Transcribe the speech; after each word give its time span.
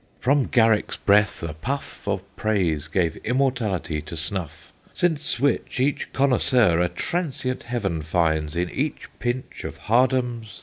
From 0.19 0.47
Garrick's 0.47 0.97
breath 0.97 1.43
a 1.43 1.53
puff 1.53 2.07
Of 2.07 2.23
praise 2.35 2.87
gave 2.87 3.17
immortality 3.17 4.01
to 4.01 4.17
snuff; 4.17 4.73
Since 4.95 5.39
which 5.39 5.79
each 5.79 6.11
connoisseur 6.11 6.79
a 6.79 6.89
transient 6.89 7.61
heaven 7.65 8.01
Finds 8.01 8.55
in 8.55 8.71
each 8.71 9.09
pinch 9.19 9.63
of 9.63 9.77
Hardham's 9.77 10.45
37. 10.47 10.59